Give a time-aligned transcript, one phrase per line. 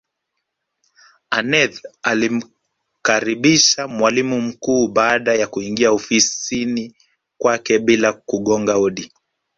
[1.29, 6.95] aneth alimkaribisha mwalimu mkuu baada ya kuingia ofisini
[7.37, 9.11] kwake bila kugonga hodi